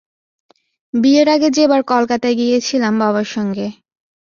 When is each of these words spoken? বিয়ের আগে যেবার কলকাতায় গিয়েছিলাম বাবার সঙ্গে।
বিয়ের 0.93 1.27
আগে 1.29 1.49
যেবার 1.49 1.81
কলকাতায় 1.83 2.35
গিয়েছিলাম 2.35 2.93
বাবার 3.01 3.27
সঙ্গে। 3.35 3.67